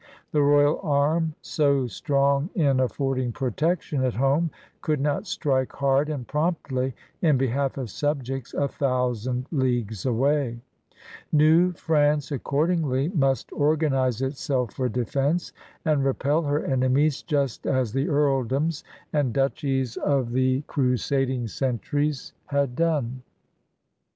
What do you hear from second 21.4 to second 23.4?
centuries had done.